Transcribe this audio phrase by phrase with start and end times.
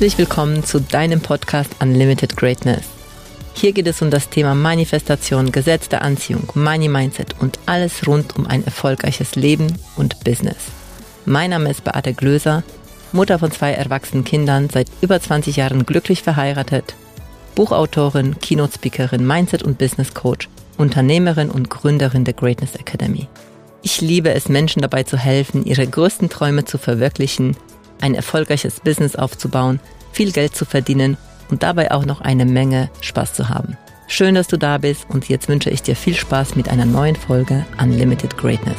[0.00, 2.84] Herzlich willkommen zu deinem Podcast Unlimited Greatness.
[3.52, 8.34] Hier geht es um das Thema Manifestation, Gesetz der Anziehung, Money Mindset und alles rund
[8.38, 10.56] um ein erfolgreiches Leben und Business.
[11.26, 12.62] Mein Name ist Beate Glöser,
[13.12, 16.94] Mutter von zwei erwachsenen Kindern, seit über 20 Jahren glücklich verheiratet,
[17.54, 20.48] Buchautorin, Keynote-Speakerin, Mindset- und Business Coach,
[20.78, 23.28] Unternehmerin und Gründerin der Greatness Academy.
[23.82, 27.54] Ich liebe es, Menschen dabei zu helfen, ihre größten Träume zu verwirklichen,
[28.02, 29.80] ein erfolgreiches Business aufzubauen,
[30.12, 31.16] viel Geld zu verdienen
[31.50, 33.76] und dabei auch noch eine Menge Spaß zu haben.
[34.06, 37.16] Schön, dass du da bist und jetzt wünsche ich dir viel Spaß mit einer neuen
[37.16, 38.78] Folge Unlimited Greatness.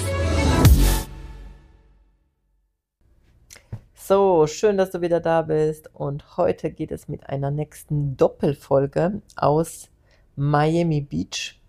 [3.94, 9.22] So, schön, dass du wieder da bist und heute geht es mit einer nächsten Doppelfolge
[9.38, 9.89] aus
[10.36, 11.61] Miami Beach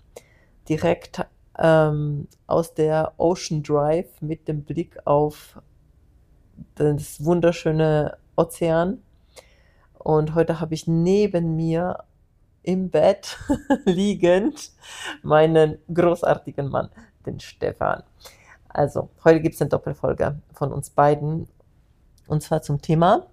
[0.69, 1.25] direkt
[1.57, 5.61] ähm, aus der Ocean Drive mit dem Blick auf
[6.75, 9.03] das wunderschöne Ozean.
[9.99, 12.05] Und heute habe ich neben mir
[12.63, 13.39] im Bett
[13.85, 14.73] liegend
[15.23, 16.91] meinen großartigen Mann,
[17.27, 18.03] den Stefan.
[18.69, 21.49] Also, heute gibt es eine Doppelfolge von uns beiden.
[22.27, 23.27] Und zwar zum Thema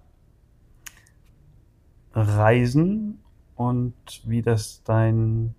[2.12, 3.22] Reisen
[3.54, 5.54] und wie das dein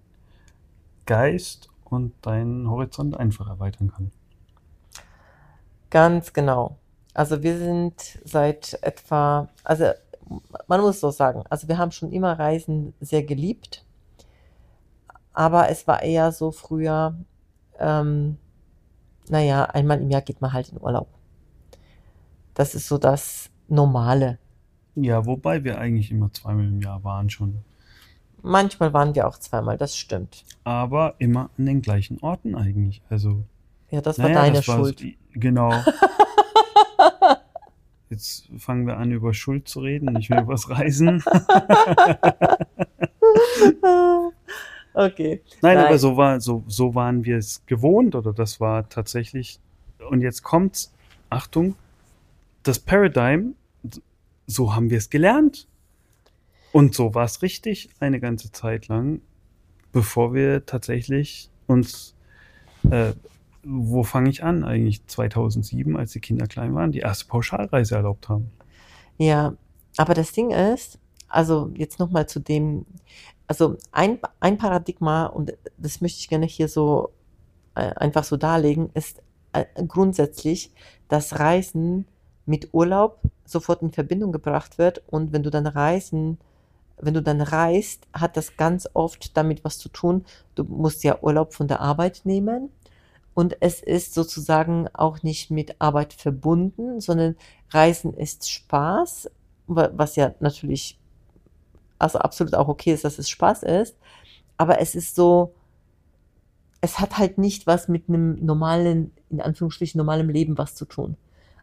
[1.05, 4.11] Geist und deinen Horizont einfach erweitern kann.
[5.89, 6.77] Ganz genau.
[7.13, 9.85] Also wir sind seit etwa, also
[10.67, 13.85] man muss so sagen, also wir haben schon immer Reisen sehr geliebt,
[15.33, 17.15] aber es war eher so früher,
[17.79, 18.37] ähm,
[19.29, 21.07] naja, einmal im Jahr geht man halt in Urlaub.
[22.53, 24.39] Das ist so das Normale.
[24.95, 27.63] Ja, wobei wir eigentlich immer zweimal im Jahr waren schon.
[28.41, 30.43] Manchmal waren wir auch zweimal, das stimmt.
[30.63, 33.01] Aber immer an den gleichen Orten eigentlich.
[33.09, 33.43] Also.
[33.89, 35.03] Ja, das war naja, deine das Schuld.
[35.03, 35.71] War, genau.
[38.11, 41.23] Jetzt fangen wir an, über Schuld zu reden, nicht mehr über das Reisen.
[44.93, 45.41] okay.
[45.61, 49.61] Nein, Nein, aber so, war, so, so waren wir es gewohnt oder das war tatsächlich.
[50.09, 50.93] Und jetzt kommt's,
[51.29, 51.75] Achtung,
[52.63, 53.55] das Paradigm,
[54.45, 55.69] so haben wir es gelernt.
[56.73, 59.21] Und so war es richtig eine ganze Zeit lang,
[59.93, 62.13] bevor wir tatsächlich uns,
[62.89, 63.13] äh,
[63.63, 68.29] wo fange ich an eigentlich, 2007, als die Kinder klein waren, die erste Pauschalreise erlaubt
[68.29, 68.51] haben.
[69.17, 69.53] Ja,
[69.97, 72.85] aber das Ding ist, also jetzt nochmal zu dem,
[73.47, 77.11] also ein, ein Paradigma, und das möchte ich gerne hier so
[77.75, 79.21] äh, einfach so darlegen, ist
[79.53, 80.71] äh, grundsätzlich,
[81.07, 82.05] dass Reisen
[82.45, 86.37] mit Urlaub sofort in Verbindung gebracht wird und wenn du dann Reisen
[87.01, 90.23] wenn du dann reist, hat das ganz oft damit was zu tun.
[90.55, 92.69] Du musst ja Urlaub von der Arbeit nehmen.
[93.33, 97.35] Und es ist sozusagen auch nicht mit Arbeit verbunden, sondern
[97.69, 99.29] Reisen ist Spaß,
[99.67, 100.99] was ja natürlich
[101.97, 103.95] also absolut auch okay ist, dass es Spaß ist.
[104.57, 105.53] Aber es ist so,
[106.81, 111.15] es hat halt nicht was mit einem normalen, in Anführungsstrichen normalem Leben was zu tun.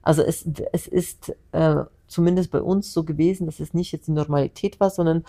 [0.02, 4.12] Also es, es ist äh, zumindest bei uns so gewesen, dass es nicht jetzt die
[4.12, 5.24] Normalität war, sondern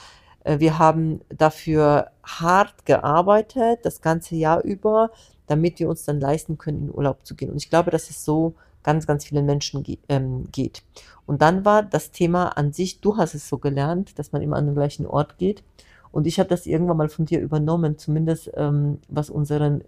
[0.45, 5.11] wir haben dafür hart gearbeitet, das ganze Jahr über,
[5.47, 7.49] damit wir uns dann leisten können, in Urlaub zu gehen.
[7.49, 10.83] Und ich glaube, dass es so ganz, ganz vielen Menschen ge ähm, geht.
[11.25, 14.57] Und dann war das Thema an sich, du hast es so gelernt, dass man immer
[14.57, 15.63] an den gleichen Ort geht.
[16.11, 19.83] Und ich habe das irgendwann mal von dir übernommen, zumindest ähm, was unseren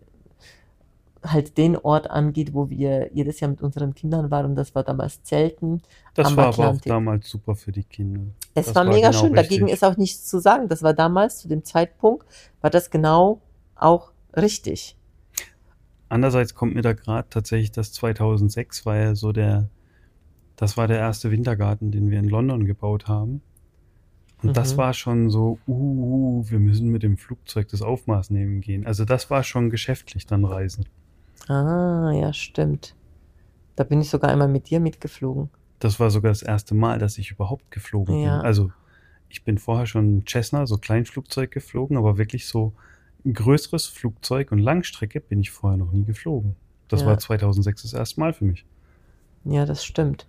[1.24, 4.48] halt den Ort angeht, wo wir jedes Jahr mit unseren Kindern waren.
[4.48, 5.82] Und das war damals Zelten.
[6.16, 6.64] Das war Atlantik.
[6.64, 8.22] aber auch damals super für die Kinder.
[8.56, 9.34] Es war, war mega genau schön.
[9.34, 9.50] Richtig.
[9.50, 10.68] Dagegen ist auch nichts zu sagen.
[10.68, 12.26] Das war damals, zu dem Zeitpunkt,
[12.62, 13.42] war das genau
[13.76, 14.98] auch richtig.
[16.10, 19.70] Andererseits kommt mir da gerade tatsächlich das 2006 war ja so der,
[20.56, 23.42] das war der erste Wintergarten, den wir in London gebaut haben.
[24.42, 24.54] Und mhm.
[24.54, 28.86] das war schon so, uh, wir müssen mit dem Flugzeug das Aufmaß nehmen gehen.
[28.86, 30.86] Also das war schon geschäftlich dann Reisen.
[31.48, 32.96] Ah, ja, stimmt.
[33.76, 35.50] Da bin ich sogar einmal mit dir mitgeflogen.
[35.80, 38.38] Das war sogar das erste Mal, dass ich überhaupt geflogen ja.
[38.38, 38.46] bin.
[38.46, 38.72] Also
[39.30, 42.74] ich bin vorher schon Cessna, so Kleinflugzeug geflogen, aber wirklich so
[43.26, 46.56] ein größeres Flugzeug und Langstrecke bin ich vorher noch nie geflogen.
[46.88, 47.08] Das ja.
[47.08, 48.66] war 2006 das erste Mal für mich.
[49.46, 50.28] Ja, das stimmt.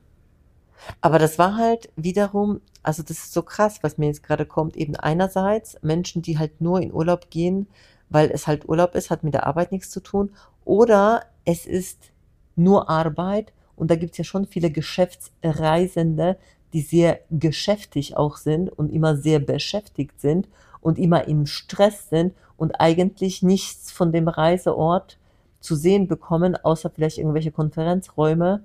[1.01, 4.77] Aber das war halt wiederum, also das ist so krass, was mir jetzt gerade kommt,
[4.77, 7.67] eben einerseits Menschen, die halt nur in Urlaub gehen,
[8.09, 10.31] weil es halt Urlaub ist, hat mit der Arbeit nichts zu tun,
[10.65, 12.13] oder es ist
[12.57, 16.37] nur Arbeit und da gibt es ja schon viele Geschäftsreisende,
[16.73, 20.49] die sehr geschäftig auch sind und immer sehr beschäftigt sind
[20.81, 25.19] und immer im Stress sind und eigentlich nichts von dem Reiseort
[25.61, 28.65] zu sehen bekommen, außer vielleicht irgendwelche Konferenzräume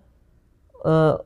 [0.83, 1.23] äh, Oder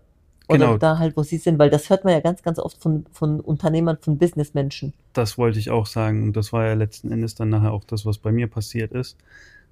[0.48, 0.78] Genau.
[0.78, 3.40] da halt, wo sie sind, weil das hört man ja ganz, ganz oft von, von
[3.40, 4.94] Unternehmern, von Businessmenschen.
[5.14, 6.24] Das wollte ich auch sagen.
[6.24, 9.18] Und das war ja letzten Endes dann nachher auch das, was bei mir passiert ist,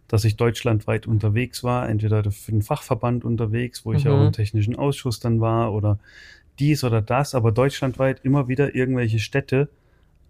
[0.10, 4.18] dass ich deutschlandweit unterwegs war, entweder für den Fachverband unterwegs, wo ich ja Mhm.
[4.18, 5.98] auch im technischen Ausschuss dann war, oder
[6.60, 9.70] dies oder das, aber deutschlandweit immer wieder irgendwelche Städte,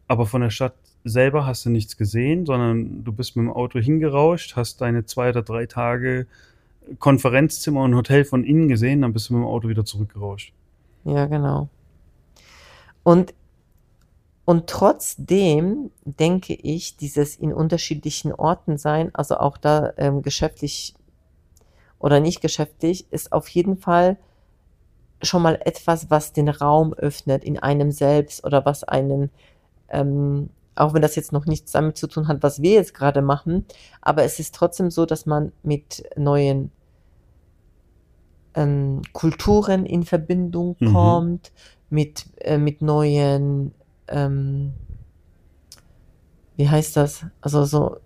[0.07, 3.79] aber von der Stadt selber hast du nichts gesehen, sondern du bist mit dem Auto
[3.79, 6.27] hingerauscht, hast deine zwei oder drei Tage
[6.99, 10.53] Konferenzzimmer und Hotel von innen gesehen, dann bist du mit dem Auto wieder zurückgerauscht.
[11.05, 11.69] Ja, genau.
[13.03, 13.33] Und,
[14.49, 20.95] und trotzdem denke ich, dieses in unterschiedlichen Orten sein, also auch da ähm, geschäftlich
[21.99, 24.17] oder nicht geschäftlich, ist auf jeden Fall
[25.21, 29.29] schon mal etwas, was den Raum öffnet in einem selbst oder was einen,
[29.87, 33.21] ähm, auch wenn das jetzt noch nichts damit zu tun hat, was wir jetzt gerade
[33.21, 33.67] machen,
[34.01, 36.71] aber es ist trotzdem so, dass man mit neuen
[38.55, 40.85] ähm, Kulturen in Verbindung Mhm.
[40.91, 41.51] kommt,
[41.91, 43.75] mit, äh, mit neuen,
[44.09, 44.73] ähm,
[46.57, 47.25] wie heißt das?
[47.41, 47.97] Also so,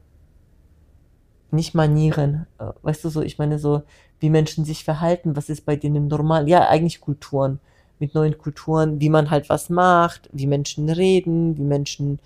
[1.51, 3.83] nicht Manieren, äh, weißt du so, ich meine so,
[4.19, 6.49] wie Menschen sich verhalten, was ist bei denen normal?
[6.49, 7.59] Ja, eigentlich Kulturen,
[7.99, 12.19] mit neuen Kulturen, wie man halt was macht, wie Menschen reden, wie Menschen,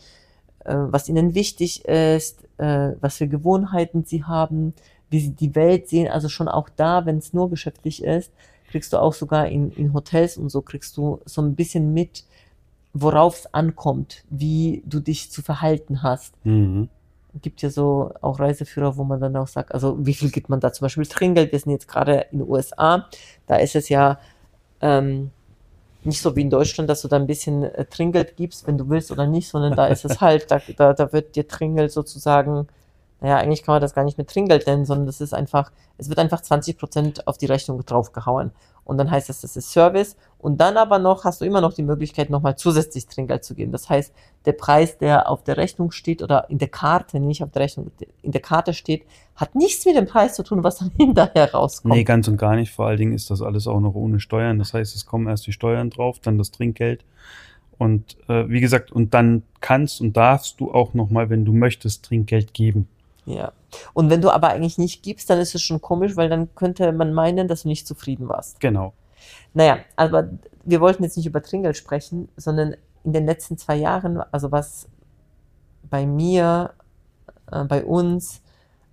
[0.65, 4.74] äh, was ihnen wichtig ist, äh, was für Gewohnheiten sie haben,
[5.09, 6.07] wie sie die Welt sehen.
[6.07, 8.31] Also schon auch da, wenn es nur geschäftlich ist,
[8.69, 12.25] kriegst du auch sogar in, in Hotels und so, kriegst du so ein bisschen mit,
[13.01, 16.89] worauf es ankommt, wie du dich zu verhalten hast Mhm.
[17.41, 20.59] gibt ja so auch Reiseführer, wo man dann auch sagt, also wie viel gibt man
[20.59, 21.51] da zum Beispiel Trinkgeld?
[21.51, 23.07] Wir sind jetzt gerade in den USA,
[23.45, 24.19] da ist es ja
[24.81, 25.31] ähm,
[26.03, 28.89] nicht so wie in Deutschland, dass du da ein bisschen äh, Trinkgeld gibst, wenn du
[28.89, 32.67] willst oder nicht, sondern da ist es halt, da, da, da wird dir Trinkgeld sozusagen,
[33.21, 36.07] naja, eigentlich kann man das gar nicht mit Trinkgeld nennen, sondern das ist einfach, es
[36.09, 38.51] wird einfach 20% auf die Rechnung draufgehauen.
[38.88, 40.16] Und dann heißt das, das ist Service.
[40.39, 43.74] Und dann aber noch hast du immer noch die Möglichkeit, nochmal zusätzlich Trinkgeld zu geben.
[43.74, 44.13] Das heißt,
[44.45, 47.92] der Preis, der auf der Rechnung steht oder in der Karte, nicht auf der Rechnung,
[48.22, 49.04] in der Karte steht,
[49.36, 51.94] hat nichts mit dem Preis zu tun, was dann hinterher rauskommt.
[51.94, 52.72] Nee, ganz und gar nicht.
[52.72, 54.57] Vor allen Dingen ist das alles auch noch ohne Steuern.
[54.57, 57.04] Das heißt, es kommen erst die Steuern drauf, dann das Trinkgeld.
[57.78, 62.06] Und äh, wie gesagt, und dann kannst und darfst du auch nochmal, wenn du möchtest,
[62.06, 62.88] Trinkgeld geben.
[63.27, 63.51] Ja.
[63.94, 66.94] Und wenn du aber eigentlich nicht gibst, dann ist es schon komisch, weil dann könnte
[66.94, 68.62] man meinen, dass du nicht zufrieden warst.
[68.62, 68.94] Genau.
[69.53, 70.29] Naja, aber
[70.63, 74.88] wir wollten jetzt nicht über Trinkgeld sprechen, sondern in den letzten zwei Jahren, also was
[75.83, 76.74] bei mir,
[77.51, 78.41] äh, bei uns,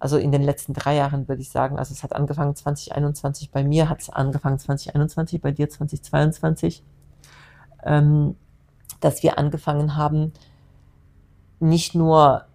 [0.00, 3.62] also in den letzten drei Jahren würde ich sagen, also es hat angefangen 2021, bei
[3.62, 6.82] mir hat es angefangen 2021, bei dir 2022,
[7.84, 8.34] ähm,
[8.98, 10.32] dass wir angefangen haben,
[11.60, 12.46] nicht nur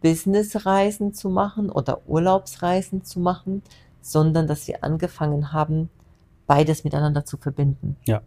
[0.00, 3.62] Businessreisen zu machen oder Urlaubsreisen zu machen,
[4.00, 5.90] sondern dass wir angefangen haben,
[6.46, 7.96] beides miteinander zu verbinden.
[8.04, 8.22] Ja.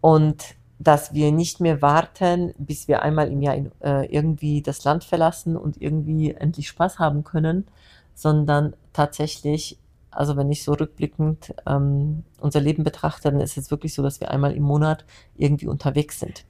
[0.00, 4.82] Und dass wir nicht mehr warten, bis wir einmal im Jahr in, äh, irgendwie das
[4.84, 7.66] Land verlassen und irgendwie endlich Spaß haben können,
[8.14, 9.78] sondern tatsächlich,
[10.10, 14.20] also wenn ich so rückblickend ähm, unser Leben betrachte, dann ist es wirklich so, dass
[14.20, 15.04] wir einmal im Monat
[15.36, 16.44] irgendwie unterwegs sind.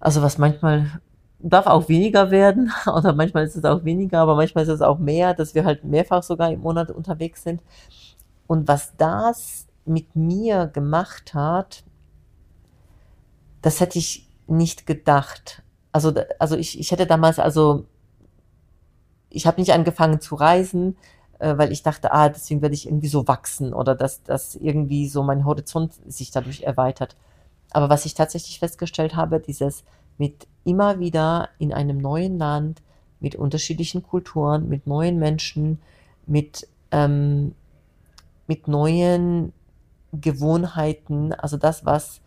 [0.00, 1.00] Also was manchmal
[1.42, 4.98] darf auch weniger werden oder manchmal ist es auch weniger, aber manchmal ist es auch
[4.98, 7.62] mehr, dass wir halt mehrfach sogar im Monat unterwegs sind.
[8.46, 11.84] Und was das mit mir gemacht hat,
[13.62, 15.62] das hätte ich nicht gedacht.
[15.92, 17.86] Also, also ich, ich hätte damals, also
[19.30, 20.96] ich habe nicht angefangen zu reisen,
[21.38, 25.08] äh, weil ich dachte, ah, deswegen werde ich irgendwie so wachsen oder dass, dass irgendwie
[25.08, 27.16] so mein Horizont sich dadurch erweitert.
[27.70, 29.84] Aber was ich tatsächlich festgestellt habe, dieses
[30.22, 32.80] mit immer wieder in einem neuen Land,
[33.18, 35.80] mit unterschiedlichen Kulturen, mit neuen Menschen,
[36.28, 37.56] mit, ähm,
[38.46, 39.52] mit neuen
[40.12, 42.20] Gewohnheiten, also das, was,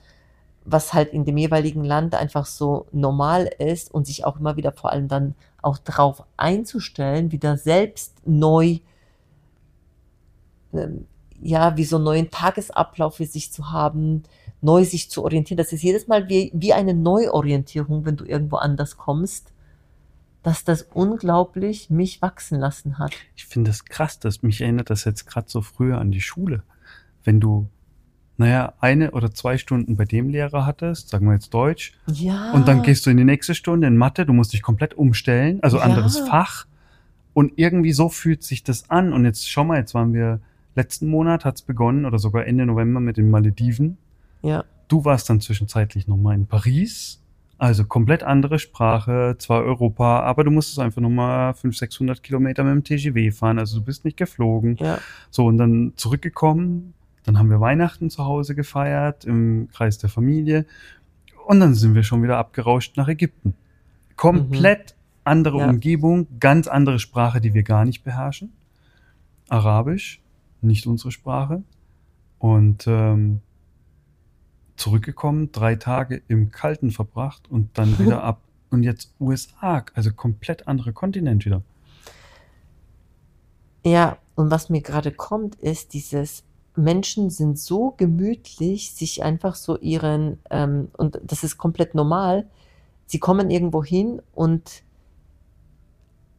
[0.66, 4.74] was halt in dem jeweiligen Land einfach so normal ist und sich auch immer wieder
[4.74, 8.80] vor allem dann auch drauf einzustellen, wieder selbst neu,
[10.74, 11.08] ähm,
[11.40, 14.24] ja, wie so einen neuen Tagesablauf für sich zu haben,
[14.66, 15.58] neu sich zu orientieren.
[15.58, 19.54] Das ist jedes Mal wie, wie eine Neuorientierung, wenn du irgendwo anders kommst,
[20.44, 23.14] dass das unglaublich mich wachsen lassen hat.
[23.36, 26.64] Ich finde das krass, dass mich erinnert das jetzt gerade so früher an die Schule.
[27.24, 27.68] Wenn du,
[28.38, 32.52] naja, eine oder zwei Stunden bei dem Lehrer hattest, sagen wir jetzt Deutsch, Ja.
[32.52, 35.60] und dann gehst du in die nächste Stunde in Mathe, du musst dich komplett umstellen,
[35.64, 35.84] also Ja.
[35.84, 36.66] anderes Fach.
[37.34, 39.14] Und irgendwie so fühlt sich das an.
[39.14, 40.40] Und jetzt schau mal, jetzt waren wir,
[40.76, 43.98] letzten Monat hat's begonnen oder sogar Ende November mit den Malediven.
[44.46, 47.20] Ja, Du warst dann zwischenzeitlich nochmal in Paris.
[47.58, 52.74] Also komplett andere Sprache, zwar Europa, aber du musstest einfach nochmal 500, 600 Kilometer mit
[52.74, 53.58] dem TGW fahren.
[53.58, 54.76] Also du bist nicht geflogen.
[54.76, 55.00] ja,
[55.32, 60.68] So, und dann zurückgekommen, Dann haben wir Weihnachten zu Hause gefeiert, im Kreis der Familie.
[61.48, 63.56] Und dann sind wir schon wieder abgerauscht nach Ägypten.
[64.16, 65.70] Komplett andere Ja.
[65.70, 68.52] Umgebung, ganz andere Sprache, die wir gar nicht beherrschen.
[69.50, 70.22] Arabisch,
[70.62, 71.64] nicht unsere Sprache.
[72.38, 73.42] Und ähm,
[74.76, 78.42] zurückgekommen, drei Tage im Kalten verbracht und dann wieder ab.
[78.72, 81.62] Und jetzt USA, also komplett andere Kontinent wieder.
[83.86, 86.44] Ja, und was mir gerade kommt, ist dieses,
[86.76, 92.48] Menschen sind so gemütlich, sich einfach so ihren, ähm, und das ist komplett normal,
[93.06, 94.84] sie kommen irgendwo hin und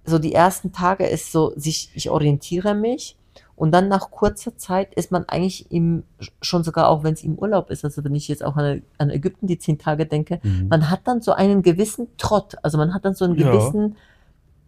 [0.04, 3.16] so die ersten Tage ist so, sich, ich orientiere mich
[3.56, 6.04] und dann nach kurzer Zeit ist man eigentlich im,
[6.42, 9.10] schon sogar auch wenn es im Urlaub ist, also wenn ich jetzt auch an, an
[9.10, 10.68] Ägypten die zehn Tage denke, Mhm.
[10.68, 13.50] man hat dann so einen gewissen Trott, also man hat dann so einen Ja.
[13.50, 13.96] gewissen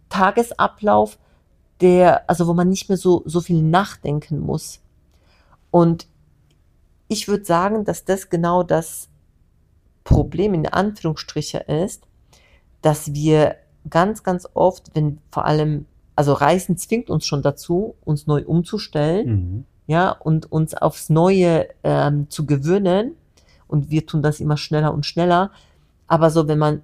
[0.08, 1.18] Tagesablauf,
[1.80, 4.80] der, also wo man nicht mehr so, so viel nachdenken muss.
[5.70, 6.06] Und
[7.08, 9.08] ich würde sagen, dass das genau das
[10.04, 12.04] Problem in Anführungsstriche ist,
[12.82, 13.56] dass wir
[13.90, 15.86] ganz, ganz oft, wenn vor allem,
[16.18, 19.64] also Reisen zwingt uns schon dazu, uns neu umzustellen, Mhm.
[19.86, 23.14] ja, und uns aufs Neue ähm, zu gewöhnen.
[23.68, 25.52] Und wir tun das immer schneller und schneller.
[26.08, 26.82] Aber so, wenn man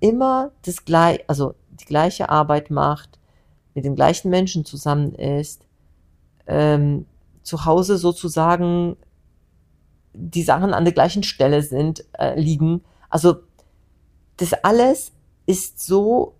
[0.00, 3.20] immer das gleich, also die gleiche Arbeit macht,
[3.74, 5.64] mit den gleichen Menschen zusammen ist,
[6.48, 7.06] ähm,
[7.44, 8.96] zu Hause sozusagen
[10.12, 12.82] die Sachen an der gleichen Stelle sind, äh, liegen.
[13.10, 13.36] Also
[14.38, 15.12] das alles
[15.46, 16.34] ist so,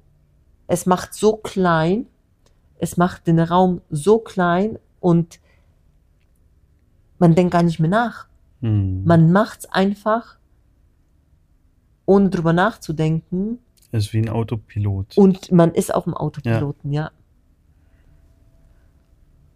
[0.67, 2.07] es macht so klein,
[2.83, 5.39] es macht den Raum so klein und
[7.21, 8.27] man denkt gar nicht mehr nach.
[8.61, 9.05] Mhm.
[9.05, 10.37] Man macht's einfach,
[12.07, 13.61] ohne drüber nachzudenken
[13.93, 15.17] Es ist wie ein Autopilot.
[15.17, 17.13] und man ist auf dem Autopiloten, ja.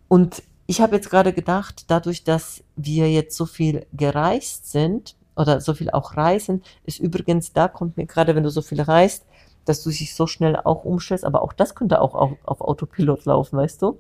[0.06, 5.61] Und ich habe jetzt gerade gedacht, dadurch, dass wir jetzt so viel gereist sind oder
[5.61, 9.26] so viel auch reisen, ist übrigens, da kommt mir gerade, wenn du so viel reist,
[9.66, 13.25] dass du dich so schnell auch umstellst, aber auch das könnte auch auf, auf Autopilot
[13.26, 13.99] laufen, weißt du?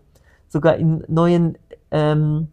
[0.48, 1.58] Sogar in neuen,
[1.90, 2.48] ähm,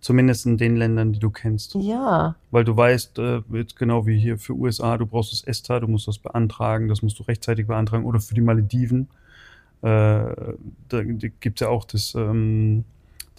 [0.00, 1.74] Zumindest in den Ländern, die du kennst.
[1.76, 5.80] ja, Weil du weißt, äh, jetzt genau wie hier für USA, du brauchst das ESTA,
[5.80, 8.04] du musst das beantragen, das musst du rechtzeitig beantragen.
[8.04, 9.08] Oder für die Malediven,
[9.82, 10.34] äh,
[10.88, 12.84] da gibt es ja auch das, ähm,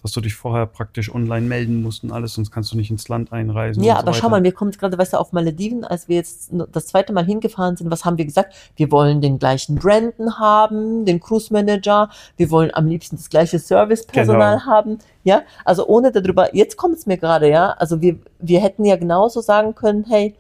[0.04, 3.08] dass du dich vorher praktisch online melden musst und alles, sonst kannst du nicht ins
[3.08, 3.84] Land einreisen.
[3.84, 4.30] Ja, so aber schau weiter.
[4.32, 7.26] mal, wir kommen jetzt gerade, weißt du, auf Malediven, als wir jetzt das zweite Mal
[7.26, 8.56] hingefahren sind, was haben wir gesagt?
[8.76, 13.60] Wir wollen den gleichen Brandon haben, den Cruise Manager, wir wollen am liebsten das gleiche
[13.60, 14.66] Servicepersonal Genau.
[14.72, 18.86] haben, ja, also ohne darüber, jetzt kommt es mir gerade, ja, also wir, wir hätten
[18.86, 20.36] ja genauso sagen können, hey,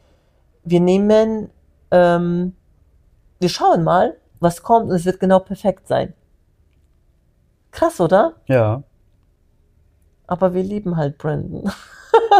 [0.63, 1.49] wir nehmen,
[1.91, 2.53] ähm,
[3.39, 6.13] wir schauen mal, was kommt und es wird genau perfekt sein.
[7.71, 8.33] Krass, oder?
[8.47, 8.83] Ja,
[10.31, 11.69] Aber wir lieben halt Brandon.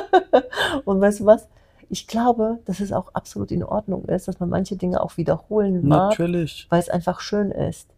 [0.85, 1.49] Und weißt du was?
[1.89, 5.85] Ich glaube, dass es auch absolut in Ordnung ist, dass man manche Dinge auch wiederholen
[5.85, 6.67] mag, natürlich.
[6.69, 7.89] weil es einfach schön ist.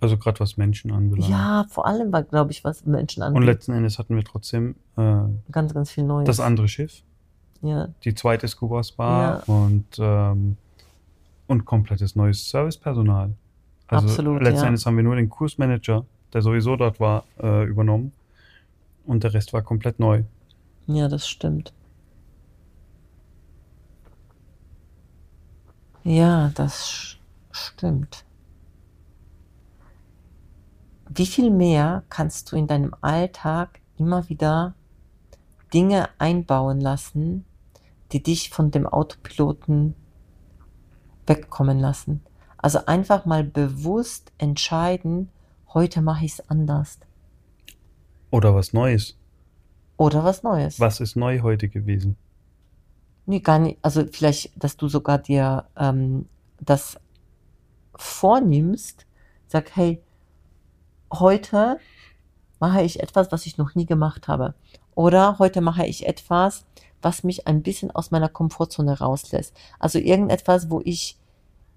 [0.00, 1.30] Also gerade was Menschen anbelangt.
[1.30, 5.16] Ja, vor allem, glaube ich, was Menschen Und angeht, letzten Endes hatten wir trotzdem äh,
[5.52, 6.26] ganz, ganz viel Neues.
[6.26, 7.02] das andere Schiff,
[7.60, 9.54] Ja, die zweite Scuba Spa Ja.
[9.54, 10.56] und, ähm,
[11.46, 13.34] und komplettes neues Servicepersonal.
[13.88, 14.68] Also Absolut, letzten ja.
[14.68, 18.12] Endes haben wir nur den Kursmanager, der sowieso dort war, äh, übernommen.
[19.04, 20.24] Und der Rest war komplett neu.
[20.86, 21.72] ja, das stimmt.
[26.04, 27.16] Ja, das
[27.52, 28.24] stimmt.
[31.08, 34.74] Wie viel mehr kannst du in deinem Alltag immer wieder
[35.72, 37.44] Dinge einbauen lassen,
[38.10, 39.94] die dich von dem Autopiloten
[41.26, 42.22] wegkommen lassen?
[42.56, 45.28] Also einfach mal bewusst entscheiden,
[45.74, 46.98] heute mache ich es anders.
[48.32, 49.16] Oder was Neues.
[49.98, 50.80] Oder was Neues.
[50.80, 52.16] Was ist neu heute gewesen?
[53.26, 53.78] Nee, gar nicht.
[53.82, 56.26] Also vielleicht, dass du sogar dir ähm,
[56.58, 56.98] das
[57.94, 59.06] vornimmst,
[59.46, 60.02] sag, hey,
[61.12, 61.78] heute
[62.58, 64.54] mache ich etwas, was ich noch nie gemacht habe.
[64.94, 66.64] Oder heute mache ich etwas,
[67.02, 69.54] was mich ein bisschen aus meiner Komfortzone rauslässt.
[69.78, 71.18] Also irgendetwas, wo ich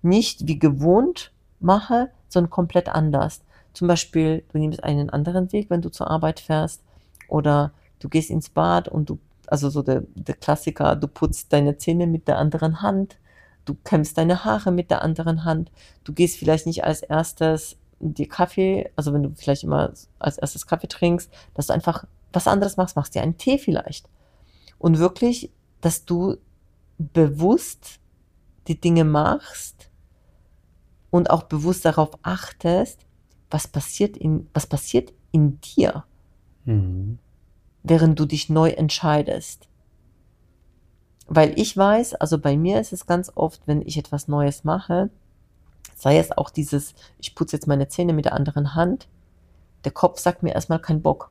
[0.01, 3.41] nicht wie gewohnt mache, sondern komplett anders.
[3.75, 6.81] Zum Beispiel, du nimmst einen anderen Weg, wenn du zur Arbeit fährst.
[7.27, 11.77] Oder du gehst ins Bad und du, also so der, der Klassiker, du putzt deine
[11.77, 13.17] Zähne mit der anderen Hand.
[13.65, 15.71] Du kämmst deine Haare mit der anderen Hand.
[16.05, 20.67] Du gehst vielleicht nicht als erstes dir Kaffee, also wenn du vielleicht immer als erstes
[20.67, 24.07] Kaffee trinkst, dass du einfach was anderes machst, machst dir einen Tee vielleicht.
[24.77, 25.51] Und wirklich,
[25.81, 26.37] dass du
[26.97, 27.99] bewusst
[28.67, 29.89] die Dinge machst
[31.09, 33.05] und auch bewusst darauf achtest,
[33.49, 36.03] was passiert in, was passiert in dir.
[36.65, 37.19] Mhm.
[37.83, 39.67] während du dich neu entscheidest.
[41.27, 45.11] Weil ich weiß, also bei mir ist es ganz oft, wenn ich etwas Neues mache,
[45.95, 49.07] sei es auch dieses, ich putze jetzt meine Zähne mit der anderen Hand,
[49.83, 51.29] der Kopf sagt mir erstmal keinen Bock.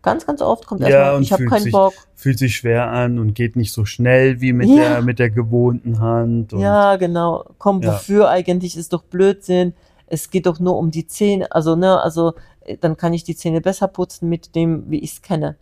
[0.00, 1.92] Ganz, ganz oft kommt Ja, erstmal, und ich habe keinen sich- Bock.
[2.14, 4.76] Fühlt sich schwer an und geht nicht so schnell wie mit, Ja.
[4.76, 6.52] der, mit der gewohnten Hand.
[6.52, 7.44] Ja, genau.
[7.58, 7.92] Komm, Ja.
[7.94, 8.76] wofür eigentlich?
[8.78, 9.74] Ist doch Blödsinn.
[10.10, 11.50] Es geht doch nur um die Zähne.
[11.52, 15.12] Also, ne, also, äh, dann kann ich die Zähne besser putzen mit dem, wie ich
[15.12, 15.56] es kenne.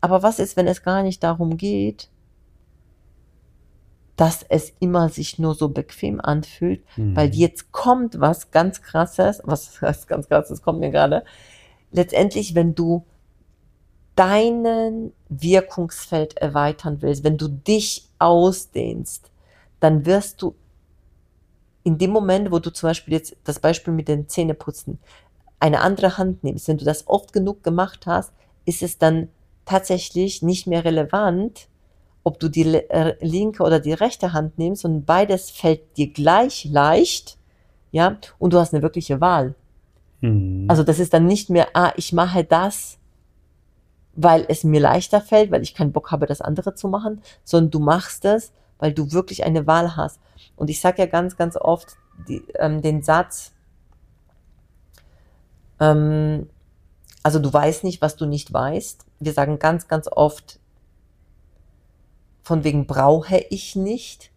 [0.00, 2.08] Aber was ist, wenn es gar nicht darum geht,
[4.16, 7.16] dass es immer sich nur so bequem anfühlt, Mhm.
[7.16, 11.24] weil jetzt kommt was ganz krasses, was ganz krasses, kommt mir gerade.
[11.90, 13.04] Letztendlich, wenn du
[14.14, 19.30] deinen Wirkungsfeld erweitern willst, wenn du dich ausdehnst,
[19.80, 20.54] dann wirst du
[21.84, 24.98] in dem Moment, wo du zum Beispiel jetzt das Beispiel mit den Zähneputzen
[25.60, 28.32] eine andere Hand nimmst, wenn du das oft genug gemacht hast,
[28.64, 29.28] ist es dann
[29.64, 31.68] tatsächlich nicht mehr relevant,
[32.22, 36.64] ob du die äh, linke oder die rechte Hand nimmst und beides fällt dir gleich
[36.64, 37.38] leicht,
[37.92, 39.54] ja, und du hast eine wirkliche Wahl.
[40.20, 40.66] Mhm.
[40.68, 42.98] Also das ist dann nicht mehr, ah, ich mache das,
[44.16, 47.70] weil es mir leichter fällt, weil ich keinen Bock habe, das andere zu machen, sondern
[47.70, 48.52] du machst es,
[48.84, 50.20] weil du wirklich eine Wahl hast.
[50.56, 51.96] Und ich sage ja ganz, ganz oft
[52.28, 53.52] die, ähm, den Satz,
[55.80, 56.50] ähm,
[57.22, 59.06] also du weißt nicht, was du nicht weißt.
[59.20, 60.60] Wir sagen ganz, ganz oft,
[62.42, 64.30] von wegen brauche ich nicht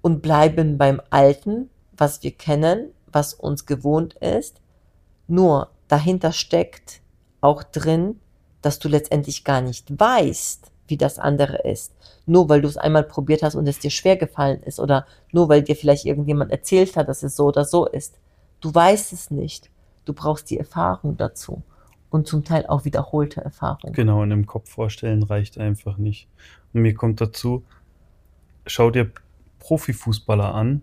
[0.00, 4.60] und bleiben beim Alten, was wir kennen, was uns gewohnt ist.
[5.26, 7.00] Nur dahinter steckt
[7.40, 8.20] auch drin,
[8.62, 11.92] dass du letztendlich gar nicht weißt, wie das andere ist.
[12.26, 15.48] Nur weil du es einmal probiert hast und es dir schwer gefallen ist oder nur
[15.48, 18.18] weil dir vielleicht irgendjemand erzählt hat, dass es so oder so ist.
[18.60, 19.70] Du weißt es nicht.
[20.04, 21.62] Du brauchst die Erfahrung dazu
[22.10, 23.92] und zum Teil auch wiederholte Erfahrung.
[23.92, 26.28] Genau, in dem Kopf vorstellen reicht einfach nicht.
[26.72, 27.64] Und mir kommt dazu,
[28.66, 29.10] schau dir
[29.58, 30.82] Profifußballer an,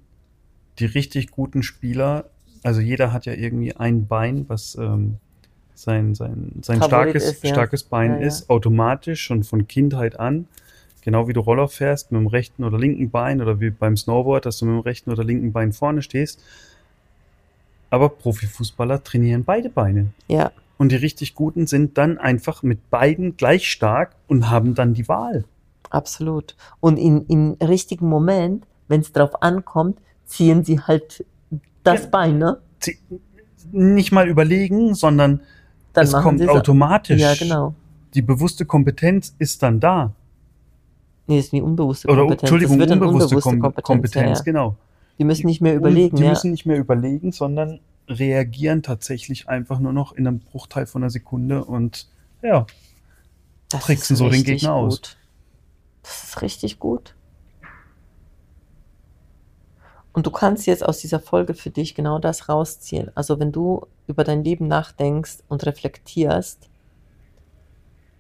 [0.80, 2.30] die richtig guten Spieler,
[2.64, 5.18] also jeder hat ja irgendwie ein Bein, was ähm,
[5.76, 7.50] sein, sein, sein Favorit starkes, ist, ja.
[7.54, 8.28] starkes Bein Ja, ja.
[8.28, 10.48] ist, automatisch schon von Kindheit an.
[11.02, 14.46] Genau wie du Roller fährst mit dem rechten oder linken Bein oder wie beim Snowboard,
[14.46, 16.42] dass du mit dem rechten oder linken Bein vorne stehst.
[17.90, 20.14] Aber Profifußballer trainieren beide Beine.
[20.28, 24.94] Ja, Und die richtig Guten sind dann einfach mit beiden gleich stark und haben dann
[24.94, 25.46] die Wahl.
[25.90, 26.56] absolut.
[26.80, 31.26] Und in, im richtigen Moment, wenn es drauf ankommt, ziehen sie halt
[31.84, 32.10] das.
[32.10, 32.58] Bein, ne?
[32.80, 32.98] Sie
[33.72, 35.42] nicht mal überlegen, sondern
[35.94, 37.22] Dann es kommt automatisch.
[37.22, 37.74] Ja, genau.
[38.14, 40.12] Die bewusste Kompetenz ist dann da.
[41.28, 42.42] Nee, ist die unbewusste Oder Kompetenz.
[42.42, 43.86] Entschuldigung, das wird unbewusste unbewusste Kom Kompetenz.
[43.86, 44.76] Kompetenz, ja, genau.
[45.20, 46.30] Die müssen nicht mehr überlegen, Die ja.
[46.30, 47.80] müssen nicht mehr überlegen, sondern
[48.10, 52.08] reagieren tatsächlich einfach nur noch in einem Bruchteil von einer Sekunde und
[52.42, 52.66] ja,
[53.70, 54.96] Das tricksen so den Gegner aus.
[54.96, 55.18] gut.
[56.02, 57.16] Das ist richtig gut.
[60.14, 63.12] Und du kannst jetzt aus dieser Folge für dich genau das rausziehen.
[63.16, 66.70] Also wenn du über dein Leben nachdenkst und reflektierst,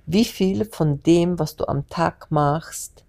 [0.07, 3.05] wie viel von dem, was du am Tag machst,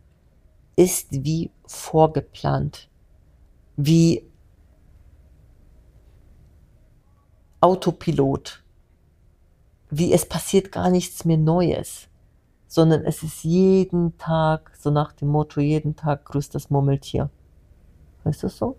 [0.77, 2.88] ist wie vorgeplant,
[3.77, 4.25] wie
[7.61, 8.62] Autopilot,
[9.90, 12.09] wie es passiert gar nichts mehr Neues,
[12.68, 17.31] sondern es ist jeden Tag, so nach dem Motto, jeden Tag grüßt das Murmeltier.
[18.25, 18.77] Weißt du das so?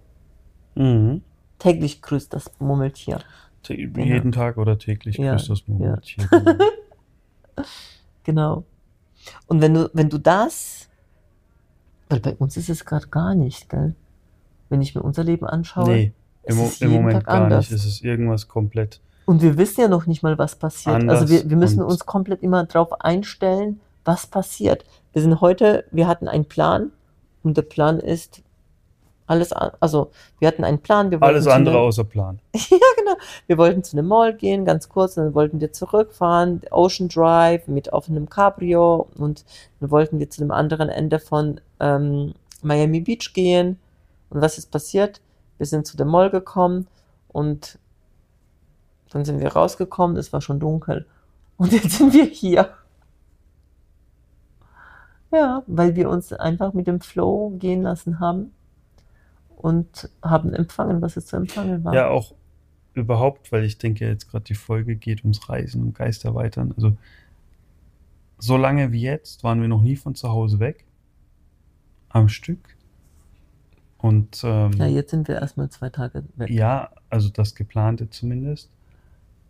[0.75, 1.21] mhm.
[1.57, 3.19] Täglich grüßt das Murmeltier.
[3.63, 6.27] Tä- jeden Tag oder täglich Ja, grüßt das Moment hier.
[8.23, 8.63] Genau.
[9.47, 10.89] Und wenn du, wenn du das,
[12.09, 13.95] weil bei uns ist es gerade gar nicht, gell?
[14.69, 15.87] Wenn ich mir unser Leben anschaue.
[15.89, 17.69] nee, im, im jeden Moment Tag gar anders.
[17.69, 17.79] nicht.
[17.79, 18.99] Es ist irgendwas komplett.
[19.25, 20.95] Und wir wissen ja noch nicht mal, was passiert.
[20.95, 24.85] Anders also wir, wir müssen uns komplett immer darauf einstellen, was passiert.
[25.13, 26.91] Wir sind heute, wir hatten einen Plan
[27.41, 28.43] und der Plan ist
[29.27, 31.09] alles, also wir hatten einen Plan.
[31.09, 32.39] Wir wollten Alles andere außer Plan.
[32.53, 33.15] Ja, genau.
[33.47, 37.67] Wir wollten zu einem Mall gehen, ganz kurz, und dann wollten wir zurückfahren, Ocean Drive
[37.67, 39.45] mit offenem Cabrio und
[39.79, 43.79] dann wollten wir zu dem anderen Ende von ähm, Miami Beach gehen.
[44.29, 45.21] Und was ist passiert?
[45.57, 46.87] Wir sind zu dem Mall gekommen
[47.29, 47.79] und
[49.11, 51.05] dann sind wir rausgekommen, es war schon dunkel.
[51.57, 52.69] Und jetzt sind wir hier.
[55.31, 58.51] Ja, weil wir uns einfach mit dem Flow gehen lassen haben
[59.57, 61.93] und haben empfangen, was es zu empfangen war.
[61.93, 62.33] Ja, auch
[62.93, 66.73] überhaupt, weil ich denke jetzt gerade die Folge geht ums Reisen und Geist erweitern.
[66.75, 66.95] Also
[68.37, 70.85] so lange wie jetzt waren wir noch nie von zu Hause weg.
[72.09, 72.75] Am Stück.
[73.97, 76.49] Und ähm, Ja, jetzt sind wir erstmal zwei Tage weg.
[76.49, 78.69] ja, also das geplante zumindest.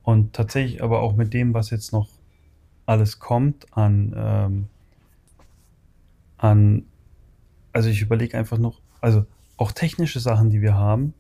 [0.04, 2.08] Und tatsächlich aber auch mit dem, was jetzt noch
[2.86, 4.68] alles kommt an, ähm,
[6.38, 6.86] an
[7.74, 9.26] also ich überlege einfach noch, also
[9.58, 11.14] auch technische Sachen, die wir haben,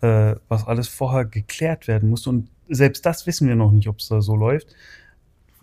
[0.00, 2.26] äh, was alles vorher geklärt werden muss.
[2.26, 4.74] Und selbst das wissen wir noch nicht, ob es da so läuft.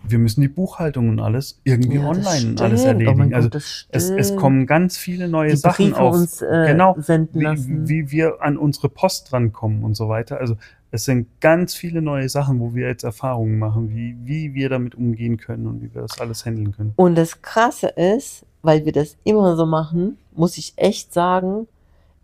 [0.01, 3.33] Wir müssen die Buchhaltung und alles irgendwie ja, online und alles erledigen.
[3.33, 6.15] Oh also Gott, es, es, kommen ganz viele neue die Sachen auf.
[6.15, 10.39] Uns, äh, genau, wie, wie, wir an unsere Post rankommen und so weiter.
[10.39, 10.55] Also
[10.91, 14.95] es sind ganz viele neue Sachen, wo wir jetzt Erfahrungen machen, wie, wie wir damit
[14.95, 16.93] umgehen können und wie wir das alles handeln können.
[16.95, 21.67] Und das Krasse ist, weil wir das immer so machen, muss ich echt sagen,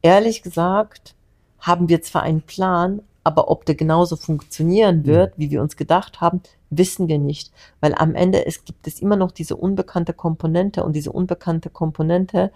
[0.06, 1.16] ehrlich gesagt,
[1.60, 5.06] haben wir zwar einen Plan, aber ob der genauso funktionieren hm.
[5.08, 7.52] wird, wie wir uns gedacht haben, wissen wir nicht.
[7.80, 12.52] Weil am Ende es gibt es immer noch diese unbekannte Komponente und diese unbekannte Komponente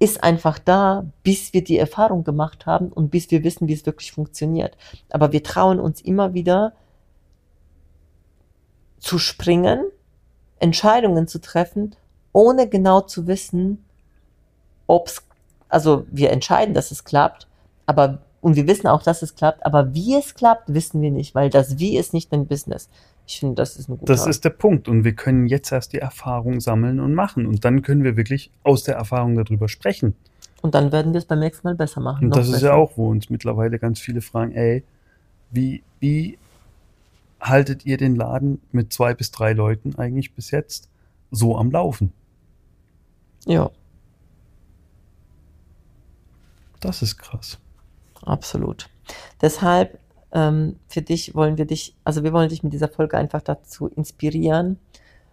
[0.00, 3.86] ist einfach da, bis wir die Erfahrung gemacht haben und bis wir wissen, wie es
[3.86, 4.76] wirklich funktioniert.
[5.10, 6.72] Aber wir trauen uns immer wieder
[8.98, 9.84] zu springen,
[10.58, 11.94] Entscheidungen zu treffen
[12.32, 13.86] ohne genau zu wissen,
[14.86, 15.22] ob es,
[15.68, 17.46] also wir entscheiden, dass es klappt,
[17.86, 21.34] aber und wir wissen auch, dass es klappt, aber wie es klappt, wissen wir nicht,
[21.34, 22.88] weil das Wie ist nicht ein Business.
[23.26, 24.12] Ich finde, das ist ein guter.
[24.12, 24.86] Das ist der Punkt.
[24.86, 27.46] Und wir können jetzt erst die Erfahrung sammeln und machen.
[27.46, 30.14] Und dann können wir wirklich aus der Erfahrung darüber sprechen.
[30.62, 32.26] Und dann werden wir es beim nächsten Mal besser machen.
[32.26, 32.56] Und das besser.
[32.56, 34.84] ist ja auch, wo uns mittlerweile ganz viele fragen, ey,
[35.50, 36.38] wie, wie
[37.40, 40.88] haltet ihr den Laden mit zwei bis drei Leuten eigentlich bis jetzt
[41.32, 42.12] so am Laufen?
[43.44, 43.70] Ja.
[46.80, 47.58] Das ist krass.
[48.22, 48.88] Absolut.
[49.40, 49.98] Deshalb,
[50.32, 53.88] ähm, für dich wollen wir dich, also wir wollen dich mit dieser Folge einfach dazu
[53.88, 54.78] inspirieren.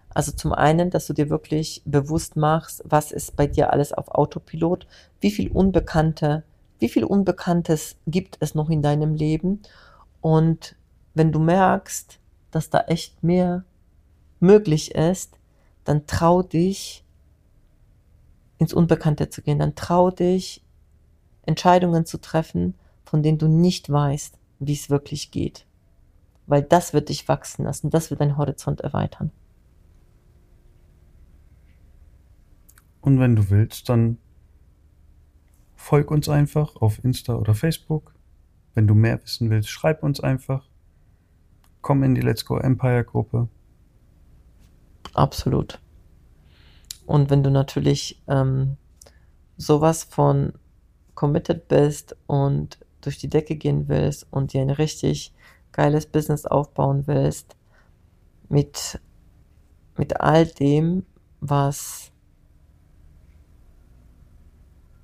[0.10, 4.10] Also zum einen, dass du dir wirklich bewusst machst, was ist bei dir alles auf
[4.10, 4.86] Autopilot,
[5.21, 6.43] wie viel Unbekannte,
[6.79, 9.62] wie viel Unbekanntes gibt es noch in deinem Leben
[10.21, 10.75] und
[11.15, 12.19] wenn du merkst,
[12.51, 13.63] dass da echt mehr
[14.39, 15.38] möglich ist,
[15.84, 17.03] dann trau dich,
[18.58, 19.60] ins Unbekannte zu gehen.
[19.60, 20.62] Dann trau dich,
[21.45, 25.65] Entscheidungen zu treffen, von denen du nicht weißt, wie es wirklich geht.
[26.47, 29.32] Weil das wird dich wachsen lassen, das wird deinen Horizont erweitern.
[33.01, 34.17] Und wenn du willst, dann
[35.75, 38.15] folg uns einfach auf Insta oder Facebook.
[38.73, 40.69] Wenn du mehr wissen willst, schreib uns einfach.
[41.82, 43.49] Komm in die Let's Go Empire Gruppe.
[45.13, 45.79] Absolut.
[47.06, 48.77] Und wenn du natürlich ähm,
[49.58, 50.53] sowas von
[51.15, 55.34] committed bist und durch die Decke gehen willst und dir ein richtig
[55.71, 57.56] geiles Business aufbauen willst,
[58.49, 58.99] mit,
[59.97, 61.06] mit all dem,
[61.41, 62.12] was,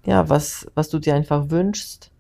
[0.06, 2.12] ja, was, was du dir einfach wünschst,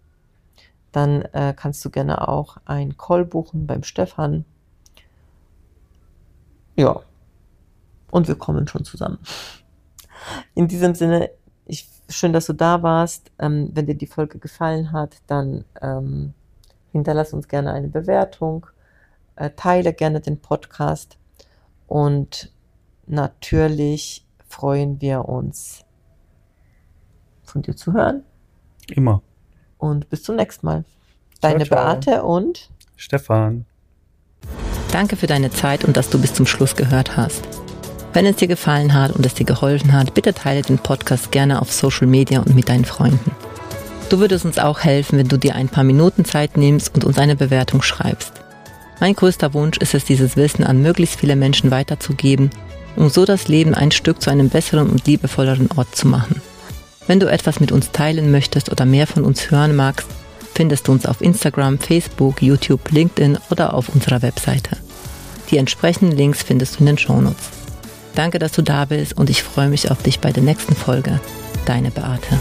[0.91, 4.43] dann äh, kannst du gerne auch ein Call buchen beim Stefan.
[6.75, 7.02] Ja.
[8.12, 9.19] Und wir kommen schon zusammen.
[10.56, 11.30] In diesem Sinne,
[11.65, 13.32] ich, schön, dass du da warst.
[13.39, 16.34] Ähm, wenn dir die Folge gefallen hat, dann ähm,
[16.91, 18.65] hinterlass uns gerne eine Bewertung,
[19.36, 21.17] äh, teile gerne den Podcast
[21.88, 22.52] und
[23.08, 25.86] natürlich freuen wir uns,
[27.43, 28.24] von dir zu hören.
[28.88, 29.22] Immer.
[29.78, 30.84] Und bis zum nächsten Mal.
[31.41, 31.93] Deine ciao, ciao.
[31.93, 33.65] Beate und Stefan.
[34.91, 37.59] Danke für deine Zeit und dass du bis zum Schluss gehört hast.
[38.12, 41.62] Wenn es dir gefallen hat und es dir geholfen hat, bitte teile den Podcast gerne
[41.62, 43.32] auf Social Media und mit deinen Freunden.
[44.10, 47.19] Du würdest uns auch helfen, wenn du dir ein paar Minuten Zeit nimmst und uns
[47.19, 48.34] eine Bewertung schreibst.
[49.00, 52.50] Mein größter Wunsch ist es, dieses Wissen an möglichst viele Menschen weiterzugeben,
[52.95, 56.41] um so das Leben ein Stück zu einem besseren und liebevolleren Ort zu machen.
[57.06, 60.08] Wenn du etwas mit uns teilen möchtest oder mehr von uns hören magst,
[60.56, 64.78] findest du uns auf Instagram, Facebook, YouTube, LinkedIn oder auf unserer Webseite.
[65.52, 67.59] Die entsprechenden Links findest du in den Shownotes.
[68.15, 71.19] Danke, dass du da bist und ich freue mich auf dich bei der nächsten Folge.
[71.65, 72.39] Deine Beate.